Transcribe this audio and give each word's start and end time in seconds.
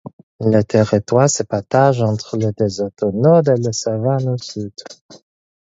Le 0.39 0.63
territoire 0.63 1.29
se 1.29 1.43
partage 1.43 2.01
entre 2.01 2.35
le 2.35 2.51
désert 2.57 2.89
au 3.03 3.11
nord 3.11 3.43
et 3.47 3.59
la 3.61 3.71
savane 3.71 4.29
au 4.29 4.37
sud. 4.39 4.73